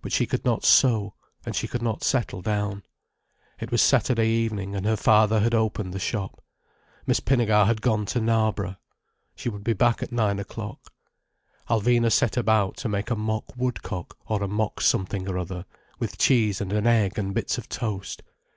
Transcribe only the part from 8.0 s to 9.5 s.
to Knarborough. She